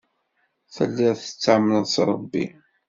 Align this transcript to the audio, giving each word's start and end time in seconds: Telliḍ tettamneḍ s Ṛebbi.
Telliḍ 0.73 1.15
tettamneḍ 1.19 1.85
s 1.93 1.95
Ṛebbi. 2.09 2.45